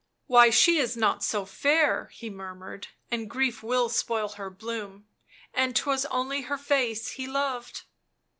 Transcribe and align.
"Why, 0.25 0.49
she 0.49 0.79
is 0.79 0.97
not 0.97 1.23
so 1.23 1.45
fair," 1.45 2.07
he 2.11 2.27
murmured," 2.27 2.87
and 3.11 3.29
grief 3.29 3.61
will 3.61 3.87
spoil 3.87 4.29
her 4.29 4.49
bloom, 4.49 5.05
and 5.53 5.75
'twas 5.75 6.05
only 6.07 6.41
her 6.41 6.57
face 6.57 7.09
he 7.09 7.27
loved." 7.27 7.83